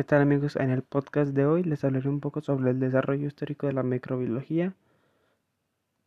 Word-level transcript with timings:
¿Qué 0.00 0.04
tal 0.04 0.22
amigos? 0.22 0.56
En 0.56 0.70
el 0.70 0.80
podcast 0.80 1.32
de 1.32 1.44
hoy 1.44 1.62
les 1.62 1.84
hablaré 1.84 2.08
un 2.08 2.20
poco 2.20 2.40
sobre 2.40 2.70
el 2.70 2.80
desarrollo 2.80 3.26
histórico 3.26 3.66
de 3.66 3.74
la 3.74 3.82
microbiología. 3.82 4.72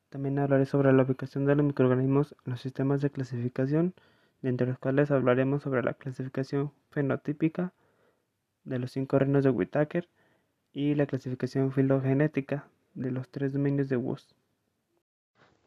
También 0.10 0.40
hablaré 0.40 0.66
sobre 0.66 0.92
la 0.92 1.04
ubicación 1.04 1.46
de 1.46 1.54
los 1.54 1.64
microorganismos 1.64 2.36
en 2.44 2.54
los 2.54 2.62
sistemas 2.62 3.02
de 3.02 3.12
clasificación, 3.12 3.94
entre 4.42 4.66
los 4.66 4.80
cuales 4.80 5.12
hablaremos 5.12 5.62
sobre 5.62 5.84
la 5.84 5.94
clasificación 5.94 6.72
fenotípica 6.90 7.72
de 8.64 8.80
los 8.80 8.90
cinco 8.90 9.20
reinos 9.20 9.44
de 9.44 9.52
Whitaker 9.52 10.10
y 10.72 10.96
la 10.96 11.06
clasificación 11.06 11.72
filogenética 11.72 12.66
de 12.96 13.12
los 13.12 13.30
tres 13.30 13.54
dominios 13.54 13.90
de 13.90 13.98
Wood. 13.98 14.22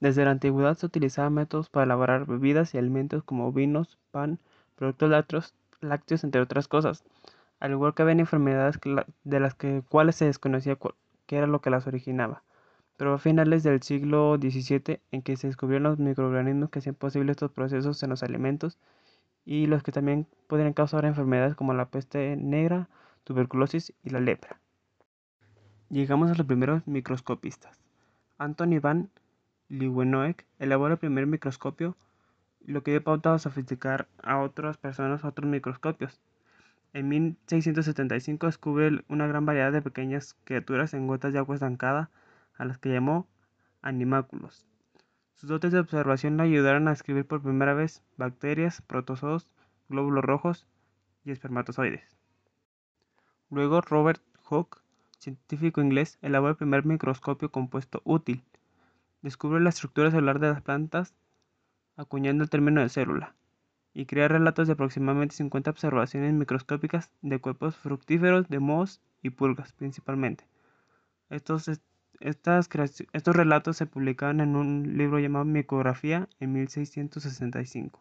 Desde 0.01 0.25
la 0.25 0.33
antigüedad 0.33 0.77
se 0.77 0.87
utilizaban 0.87 1.35
métodos 1.35 1.71
para 1.71 1.85
elaborar 1.85 2.27
bebidas 2.27 2.75
y 2.75 2.79
alimentos 2.79 3.23
como 3.23 3.53
vinos, 3.53 4.01
pan, 4.11 4.41
productos 4.75 5.11
lácteos, 5.81 6.25
entre 6.25 6.41
otras 6.41 6.67
cosas 6.67 7.05
al 7.61 7.73
igual 7.73 7.95
que 7.95 8.03
había 8.03 8.15
enfermedades 8.15 8.79
de 9.25 9.41
las 9.41 9.55
que, 9.55 9.83
cuales 9.89 10.17
se 10.17 10.27
desconocía 10.27 10.79
qué 11.27 11.37
era 11.37 11.47
lo 11.47 11.61
que 11.61 11.71
las 11.71 11.87
originaba. 11.87 12.43
Pero 12.97 13.15
a 13.15 13.19
finales 13.19 13.63
del 13.63 13.83
siglo 13.83 14.37
XVII, 14.37 15.01
en 15.11 15.23
que 15.23 15.37
se 15.37 15.47
descubrieron 15.47 15.85
los 15.85 15.99
microorganismos 15.99 16.71
que 16.71 16.79
hacían 16.79 16.95
posible 16.95 17.33
estos 17.33 17.53
procesos 17.53 18.03
en 18.03 18.11
los 18.11 18.23
alimentos 18.23 18.79
y 19.45 19.67
los 19.67 19.83
que 19.83 19.93
también 19.93 20.27
podrían 20.47 20.73
causar 20.73 21.05
enfermedades 21.05 21.55
como 21.55 21.75
la 21.75 21.89
peste 21.89 22.37
negra, 22.37 22.89
tuberculosis 23.25 23.93
y 24.03 24.11
la 24.11 24.21
lepra. 24.21 24.61
Llegamos 25.89 26.31
a 26.31 26.35
los 26.35 26.47
primeros 26.47 26.87
microscopistas. 26.87 27.79
Anthony 28.39 28.81
van 28.81 29.11
Leeuwenhoek 29.69 30.45
elaboró 30.59 30.95
el 30.95 30.99
primer 30.99 31.27
microscopio, 31.27 31.97
lo 32.65 32.83
que 32.83 32.93
dio 32.93 33.03
pauta 33.03 33.35
a 33.35 33.39
sofisticar 33.39 34.09
a 34.23 34.39
otras 34.39 34.77
personas 34.77 35.25
otros 35.25 35.49
microscopios, 35.49 36.21
en 36.93 37.09
1675 37.09 38.47
descubre 38.47 39.05
una 39.09 39.27
gran 39.27 39.45
variedad 39.45 39.73
de 39.73 39.83
pequeñas 39.83 40.37
criaturas 40.45 40.95
en 40.95 41.07
gotas 41.07 41.33
de 41.33 41.39
agua 41.39 41.55
estancada, 41.55 42.11
a 42.57 42.65
las 42.65 42.79
que 42.79 42.91
llamó 42.91 43.29
animáculos. 43.83 44.67
Sus 45.35 45.51
dotes 45.51 45.73
de 45.73 45.79
observación 45.79 46.37
le 46.37 46.45
ayudaron 46.45 46.89
a 46.89 46.93
describir 46.93 47.27
por 47.27 47.43
primera 47.43 47.75
vez 47.75 48.03
bacterias, 48.17 48.81
protozoos, 48.81 49.51
glóbulos 49.89 50.25
rojos 50.25 50.67
y 51.25 51.31
espermatozoides. 51.31 52.17
Luego 53.51 53.81
Robert 53.83 54.23
Hooke, 54.45 54.81
científico 55.19 55.83
inglés, 55.83 56.19
elaboró 56.23 56.53
el 56.53 56.57
primer 56.57 56.87
microscopio 56.87 57.51
compuesto 57.51 58.01
útil. 58.05 58.43
Descubre 59.21 59.61
la 59.61 59.69
estructura 59.69 60.11
celular 60.11 60.41
de 60.41 60.49
las 60.49 60.63
plantas 60.63 61.15
acuñando 61.97 62.45
el 62.45 62.51
término 62.51 62.81
de 62.81 62.89
célula 62.89 63.35
y 63.97 64.05
crea 64.05 64.29
relatos 64.29 64.67
de 64.67 64.75
aproximadamente 64.75 65.35
50 65.37 65.71
observaciones 65.71 66.35
microscópicas 66.35 67.11
de 67.23 67.41
cuerpos 67.41 67.77
fructíferos 67.77 68.47
de 68.51 68.59
mohos 68.59 69.01
y 69.23 69.31
pulgas 69.31 69.73
principalmente. 69.73 70.45
Estos, 71.31 71.71
estos 72.21 73.37
relatos 73.37 73.79
se 73.79 73.87
publicaron 73.87 74.43
en 74.43 74.55
un 74.55 74.99
libro 74.99 75.19
llamado 75.19 75.47
Micografía 75.47 76.29
en 76.41 76.53
1665. 76.53 77.99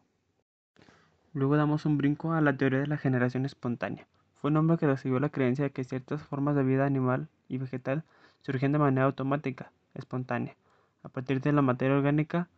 Luego 1.31 1.55
damos 1.55 1.85
un 1.85 1.97
brinco 1.97 2.33
a 2.33 2.41
la 2.41 2.57
teoría 2.57 2.79
de 2.79 2.87
la 2.87 2.97
generación 2.97 3.45
espontánea. 3.45 4.05
Fue 4.41 4.51
un 4.51 4.57
hombre 4.57 4.77
que 4.77 4.87
recibió 4.87 5.21
la 5.21 5.29
creencia 5.29 5.63
de 5.63 5.71
que 5.71 5.85
ciertas 5.85 6.21
formas 6.21 6.57
de 6.57 6.63
vida 6.65 6.85
animal 6.85 7.29
y 7.47 7.57
vegetal 7.57 8.03
surgían 8.41 8.73
de 8.73 8.79
manera 8.79 9.05
automática, 9.05 9.71
espontánea, 9.93 10.57
a 11.03 11.07
partir 11.07 11.39
de 11.39 11.53
la 11.53 11.61
materia 11.61 11.95
orgánica 11.95 12.49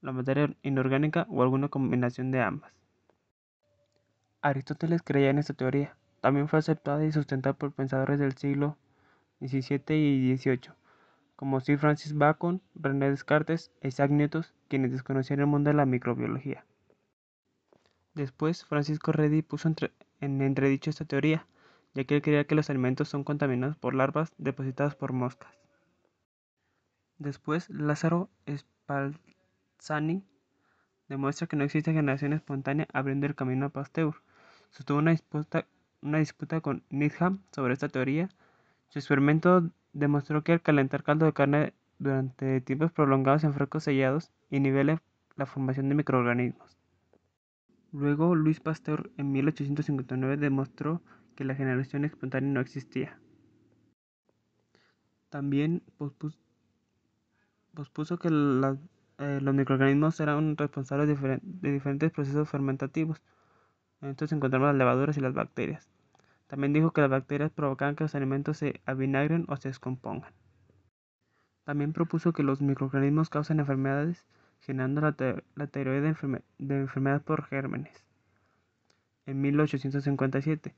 la 0.00 0.12
materia 0.12 0.54
inorgánica 0.62 1.26
o 1.30 1.42
alguna 1.42 1.68
combinación 1.68 2.30
de 2.30 2.40
ambas. 2.42 2.72
Aristóteles 4.40 5.02
creía 5.02 5.30
en 5.30 5.38
esta 5.38 5.54
teoría. 5.54 5.96
También 6.20 6.48
fue 6.48 6.60
aceptada 6.60 7.04
y 7.04 7.12
sustentada 7.12 7.54
por 7.54 7.72
pensadores 7.72 8.18
del 8.18 8.36
siglo 8.36 8.76
XVII 9.40 9.96
y 9.96 10.36
XVIII, 10.36 10.72
como 11.36 11.60
Sir 11.60 11.78
Francis 11.78 12.16
Bacon, 12.16 12.60
René 12.74 13.10
Descartes 13.10 13.70
e 13.80 13.88
Isaac 13.88 14.10
Newton, 14.10 14.44
quienes 14.68 14.92
desconocían 14.92 15.40
el 15.40 15.46
mundo 15.46 15.70
de 15.70 15.74
la 15.74 15.86
microbiología. 15.86 16.64
Después, 18.14 18.64
Francisco 18.64 19.12
Redi 19.12 19.42
puso 19.42 19.72
en 20.20 20.42
entredicho 20.42 20.90
esta 20.90 21.04
teoría, 21.04 21.46
ya 21.94 22.04
que 22.04 22.16
él 22.16 22.22
creía 22.22 22.46
que 22.46 22.56
los 22.56 22.68
alimentos 22.70 23.08
son 23.08 23.22
contaminados 23.22 23.76
por 23.76 23.94
larvas 23.94 24.32
depositadas 24.38 24.96
por 24.96 25.12
moscas. 25.12 25.52
Después, 27.18 27.70
Lázaro 27.70 28.28
Espal 28.46 29.20
Sani 29.78 30.22
demuestra 31.08 31.46
que 31.46 31.56
no 31.56 31.64
existe 31.64 31.92
generación 31.92 32.32
espontánea 32.32 32.86
abriendo 32.92 33.26
el 33.26 33.34
camino 33.34 33.66
a 33.66 33.70
Pasteur. 33.70 34.14
Sostuvo 34.70 34.98
una 34.98 35.12
disputa, 35.12 35.66
una 36.02 36.18
disputa 36.18 36.60
con 36.60 36.82
Needham 36.90 37.40
sobre 37.50 37.72
esta 37.72 37.88
teoría. 37.88 38.28
Su 38.88 38.98
experimento 38.98 39.70
demostró 39.92 40.44
que 40.44 40.52
al 40.52 40.62
calentar 40.62 41.02
caldo 41.02 41.26
de 41.26 41.32
carne 41.32 41.72
durante 41.98 42.60
tiempos 42.60 42.92
prolongados 42.92 43.44
en 43.44 43.54
frascos 43.54 43.84
sellados 43.84 44.30
inhibe 44.50 44.84
la 44.84 45.46
formación 45.46 45.88
de 45.88 45.94
microorganismos. 45.94 46.76
Luego, 47.90 48.34
Luis 48.34 48.60
Pasteur 48.60 49.10
en 49.16 49.32
1859 49.32 50.36
demostró 50.36 51.00
que 51.34 51.44
la 51.44 51.54
generación 51.54 52.04
espontánea 52.04 52.52
no 52.52 52.60
existía. 52.60 53.18
También 55.30 55.82
pospuso 55.96 56.36
que 58.18 58.30
las 58.30 58.76
eh, 59.18 59.40
los 59.42 59.54
microorganismos 59.54 60.18
eran 60.20 60.56
responsables 60.56 61.08
de, 61.08 61.40
diferentes 61.70 62.10
procesos 62.12 62.48
fermentativos. 62.48 63.20
En 64.00 64.10
estos 64.10 64.32
encontramos 64.32 64.68
las 64.68 64.76
levaduras 64.76 65.16
y 65.16 65.20
las 65.20 65.34
bacterias. 65.34 65.88
También 66.46 66.72
dijo 66.72 66.92
que 66.92 67.00
las 67.00 67.10
bacterias 67.10 67.50
provocaban 67.50 67.96
que 67.96 68.04
los 68.04 68.14
alimentos 68.14 68.58
se 68.58 68.80
avinagren 68.86 69.44
o 69.48 69.56
se 69.56 69.68
descompongan. 69.68 70.32
También 71.64 71.92
propuso 71.92 72.32
que 72.32 72.42
los 72.42 72.62
microorganismos 72.62 73.28
causan 73.28 73.60
enfermedades, 73.60 74.24
generando 74.60 75.00
la, 75.00 75.12
teoría 75.12 76.00
de, 76.00 76.42
de 76.58 76.80
enfermedad 76.80 77.22
por 77.22 77.44
gérmenes 77.44 78.08
en 79.28 79.42
1857 79.42 80.74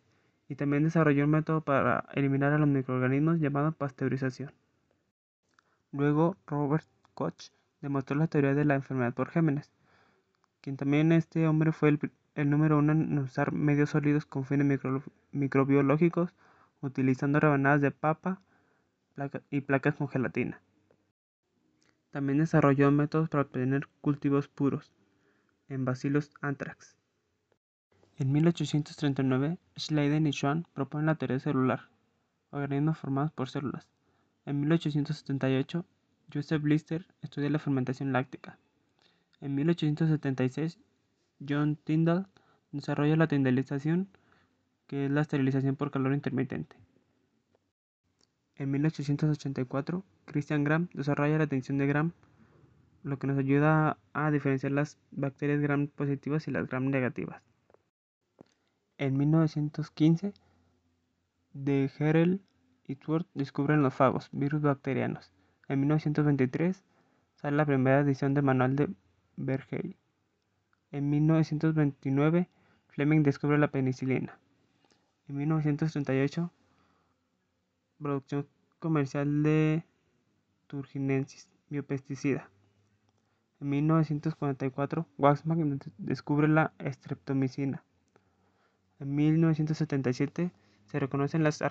y 0.48 0.56
también 0.56 0.82
desarrolló 0.82 1.24
un 1.24 1.30
método 1.30 1.60
para 1.60 2.06
eliminar 2.14 2.52
a 2.52 2.58
los 2.58 2.68
microorganismos 2.68 3.38
llamado 3.38 3.70
pasteurización. 3.70 4.52
Luego, 5.92 6.36
Robert 6.46 6.86
Koch 7.14 7.50
demostró 7.80 8.16
la 8.16 8.26
teoría 8.26 8.54
de 8.54 8.64
la 8.64 8.74
enfermedad 8.74 9.14
por 9.14 9.30
gérmenes, 9.30 9.70
quien 10.60 10.76
también 10.76 11.12
este 11.12 11.46
hombre 11.46 11.72
fue 11.72 11.98
el, 12.34 12.50
número 12.50 12.78
uno 12.78 12.92
en 12.92 13.18
usar 13.18 13.52
medios 13.52 13.90
sólidos 13.90 14.26
con 14.26 14.44
fines 14.44 14.80
microbiológicos, 15.32 16.34
utilizando 16.80 17.40
rebanadas 17.40 17.80
de 17.80 17.90
papa 17.90 18.40
y 19.50 19.60
placas 19.62 19.96
con 19.96 20.08
gelatina. 20.08 20.60
También 22.10 22.38
desarrolló 22.38 22.90
métodos 22.90 23.28
para 23.28 23.42
obtener 23.42 23.86
cultivos 24.00 24.48
puros 24.48 24.92
en 25.68 25.84
Bacillus 25.84 26.30
anthrax. 26.40 26.96
En 28.16 28.32
1839, 28.32 29.58
Schleiden 29.78 30.26
y 30.26 30.32
Schwann 30.32 30.66
proponen 30.74 31.06
la 31.06 31.14
teoría 31.14 31.38
celular, 31.40 31.88
organismos 32.50 32.98
formados 32.98 33.32
por 33.32 33.48
células. 33.48 33.88
En 34.44 34.60
1878, 34.60 35.86
Joseph 36.32 36.64
Lister 36.64 37.06
estudia 37.22 37.50
la 37.50 37.58
fermentación 37.58 38.12
láctica. 38.12 38.58
En 39.40 39.54
1876, 39.54 40.78
John 41.46 41.76
Tyndall 41.76 42.26
desarrolla 42.72 43.16
la 43.16 43.26
tyndalización, 43.26 44.08
que 44.86 45.06
es 45.06 45.10
la 45.10 45.22
esterilización 45.22 45.76
por 45.76 45.90
calor 45.90 46.12
intermitente. 46.12 46.76
En 48.56 48.70
1884, 48.70 50.04
Christian 50.26 50.64
Gram 50.64 50.88
desarrolla 50.92 51.38
la 51.38 51.46
tensión 51.46 51.78
de 51.78 51.86
Gram, 51.86 52.12
lo 53.02 53.18
que 53.18 53.26
nos 53.26 53.38
ayuda 53.38 53.96
a 54.12 54.30
diferenciar 54.30 54.72
las 54.72 54.98
bacterias 55.10 55.60
Gram 55.60 55.86
positivas 55.88 56.46
y 56.46 56.50
las 56.50 56.68
Gram 56.68 56.90
negativas. 56.90 57.42
En 58.98 59.16
1915, 59.16 60.34
De 61.54 61.90
Herel 61.98 62.42
y 62.86 62.96
Twort 62.96 63.26
descubren 63.32 63.82
los 63.82 63.94
fagos, 63.94 64.28
virus 64.32 64.60
bacterianos. 64.60 65.32
En 65.70 65.78
1923 65.78 66.82
sale 67.36 67.56
la 67.56 67.64
primera 67.64 68.00
edición 68.00 68.34
del 68.34 68.42
manual 68.42 68.74
de 68.74 68.88
Bergey. 69.36 69.94
En 70.90 71.08
1929 71.10 72.48
Fleming 72.88 73.22
descubre 73.22 73.56
la 73.56 73.68
penicilina. 73.68 74.36
En 75.28 75.36
1938 75.36 76.50
producción 78.00 78.48
comercial 78.80 79.44
de 79.44 79.84
Turginensis, 80.66 81.48
biopesticida. 81.68 82.50
En 83.60 83.68
1944 83.68 85.06
Waxman 85.18 85.78
descubre 85.98 86.48
la 86.48 86.72
streptomicina. 86.84 87.84
En 88.98 89.14
1977 89.14 90.50
se 90.86 90.98
reconocen 90.98 91.44
las 91.44 91.62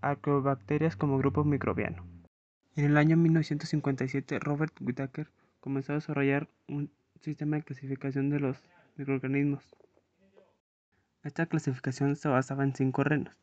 arqueobacterias 0.00 0.96
como 0.96 1.18
grupo 1.18 1.44
microbiano. 1.44 2.02
En 2.76 2.84
el 2.84 2.98
año 2.98 3.16
1957, 3.16 4.38
Robert 4.38 4.74
Whittaker 4.82 5.28
comenzó 5.60 5.92
a 5.92 5.94
desarrollar 5.94 6.46
un 6.68 6.90
sistema 7.22 7.56
de 7.56 7.62
clasificación 7.62 8.28
de 8.28 8.38
los 8.38 8.62
microorganismos. 8.96 9.64
Esta 11.22 11.46
clasificación 11.46 12.16
se 12.16 12.28
basaba 12.28 12.64
en 12.64 12.74
cinco 12.74 13.02
reinos. 13.02 13.34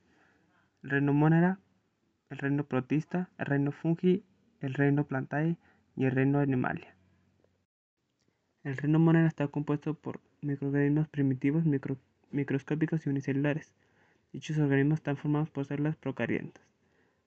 el 0.83 0.91
reino 0.91 1.13
Monera, 1.13 1.57
el 2.29 2.37
reino 2.37 2.63
Protista, 2.63 3.31
el 3.39 3.47
reino 3.47 3.71
Fungi, 3.71 4.23
el 4.59 4.75
reino 4.75 5.07
Plantae 5.07 5.57
y 5.95 6.05
el 6.05 6.11
reino 6.11 6.37
Animalia. 6.37 6.95
El 8.63 8.77
reino 8.77 8.99
Monera 8.99 9.27
está 9.27 9.47
compuesto 9.47 9.95
por 9.95 10.21
microorganismos 10.41 11.07
primitivos, 11.07 11.63
microscópicos 12.29 13.07
y 13.07 13.09
unicelulares. 13.09 13.73
Dichos 14.31 14.59
organismos 14.59 14.99
están 14.99 15.17
formados 15.17 15.49
por 15.49 15.65
células 15.65 15.95
procarientas. 15.95 16.72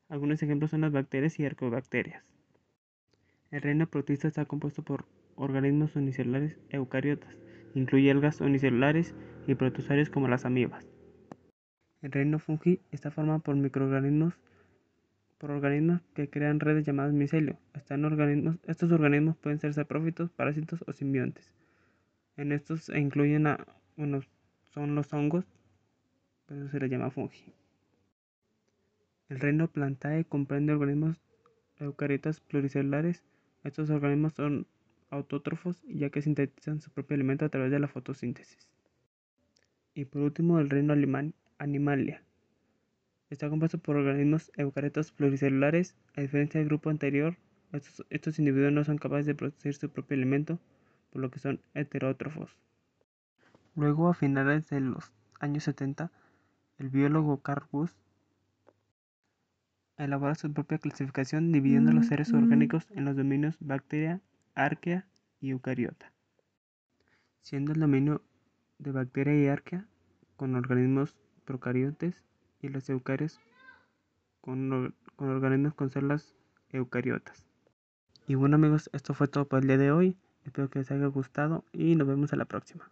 Algunos 0.08 0.42
ejemplos 0.42 0.70
son 0.70 0.82
las 0.82 0.92
bacterias 0.92 1.38
y 1.40 1.44
arcobacterias. 1.44 2.22
El 3.50 3.62
reino 3.62 3.86
protista 3.86 4.28
está 4.28 4.44
compuesto 4.44 4.82
por 4.82 5.04
organismos 5.34 5.96
unicelulares 5.96 6.58
eucariotas. 6.70 7.36
Incluye 7.74 8.10
algas 8.10 8.40
unicelulares 8.40 9.14
y 9.46 9.54
protozoarios 9.54 10.10
como 10.10 10.28
las 10.28 10.44
amibas. 10.44 10.86
El 12.02 12.12
reino 12.12 12.38
fungi 12.38 12.80
está 12.92 13.10
formado 13.10 13.40
por 13.40 13.56
microorganismos 13.56 14.34
por 15.38 15.50
organismos 15.50 16.00
que 16.14 16.30
crean 16.30 16.60
redes 16.60 16.86
llamadas 16.86 17.12
micelio. 17.12 17.58
organismos, 17.90 18.56
estos 18.66 18.90
organismos 18.92 19.36
pueden 19.36 19.58
ser 19.58 19.74
saprófitos, 19.74 20.30
parásitos 20.30 20.82
o 20.86 20.92
simbiontes. 20.92 21.52
En 22.36 22.52
estos 22.52 22.84
se 22.84 22.98
incluyen 22.98 23.46
a, 23.46 23.66
son 24.64 24.94
los 24.94 25.12
hongos, 25.12 25.44
por 26.46 26.56
eso 26.56 26.68
se 26.68 26.80
les 26.80 26.90
llama 26.90 27.10
fungi. 27.10 27.52
El 29.28 29.40
reino 29.40 29.68
Plantae 29.68 30.24
comprende 30.24 30.72
organismos 30.72 31.20
eucariotas 31.78 32.40
pluricelulares. 32.40 33.24
Estos 33.64 33.90
organismos 33.90 34.34
son 34.34 34.66
autótrofos 35.10 35.82
ya 35.88 36.10
que 36.10 36.22
sintetizan 36.22 36.80
su 36.80 36.90
propio 36.90 37.16
alimento 37.16 37.44
a 37.44 37.48
través 37.48 37.70
de 37.70 37.80
la 37.80 37.88
fotosíntesis. 37.88 38.68
Y 39.94 40.04
por 40.04 40.22
último, 40.22 40.60
el 40.60 40.70
reino 40.70 40.94
Animalia. 41.58 42.22
Está 43.30 43.48
compuesto 43.48 43.78
por 43.78 43.96
organismos 43.96 44.52
eucariotas 44.56 45.10
pluricelulares. 45.10 45.96
A 46.14 46.20
diferencia 46.20 46.60
del 46.60 46.68
grupo 46.68 46.90
anterior, 46.90 47.36
estos, 47.72 48.38
individuos 48.38 48.72
no 48.72 48.84
son 48.84 48.98
capaces 48.98 49.26
de 49.26 49.34
producir 49.34 49.74
su 49.74 49.90
propio 49.90 50.16
alimento, 50.16 50.60
por 51.10 51.20
lo 51.20 51.30
que 51.30 51.40
son 51.40 51.60
heterótrofos. 51.74 52.56
Luego, 53.74 54.08
a 54.08 54.14
finales 54.14 54.68
de 54.68 54.80
los 54.80 55.12
años 55.40 55.64
70, 55.64 56.12
el 56.78 56.90
biólogo 56.90 57.42
Carl 57.42 57.66
elabora 60.06 60.34
su 60.34 60.52
propia 60.52 60.78
clasificación 60.78 61.52
dividiendo 61.52 61.92
los 61.92 62.06
seres 62.06 62.32
orgánicos 62.32 62.86
en 62.90 63.04
los 63.04 63.16
dominios 63.16 63.56
bacteria, 63.60 64.20
arquea 64.54 65.06
y 65.40 65.50
eucariota, 65.50 66.12
siendo 67.42 67.72
el 67.72 67.80
dominio 67.80 68.22
de 68.78 68.92
bacteria 68.92 69.34
y 69.34 69.46
arquea 69.48 69.86
con 70.36 70.54
organismos 70.54 71.16
procariotes 71.44 72.22
y 72.60 72.68
los 72.68 72.88
eucarios 72.88 73.40
con, 74.40 74.94
con 75.16 75.28
organismos 75.28 75.74
con 75.74 75.90
células 75.90 76.34
eucariotas. 76.70 77.44
Y 78.26 78.34
bueno 78.34 78.56
amigos, 78.56 78.90
esto 78.92 79.14
fue 79.14 79.28
todo 79.28 79.46
por 79.46 79.60
el 79.60 79.68
día 79.68 79.78
de 79.78 79.92
hoy. 79.92 80.16
Espero 80.44 80.68
que 80.68 80.80
les 80.80 80.90
haya 80.90 81.06
gustado 81.06 81.64
y 81.72 81.94
nos 81.96 82.08
vemos 82.08 82.32
a 82.32 82.36
la 82.36 82.44
próxima. 82.44 82.88